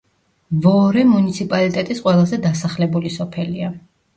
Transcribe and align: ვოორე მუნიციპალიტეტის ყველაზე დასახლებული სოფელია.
ვოორე 0.63 1.03
მუნიციპალიტეტის 1.09 2.01
ყველაზე 2.07 2.41
დასახლებული 2.49 3.17
სოფელია. 3.21 3.71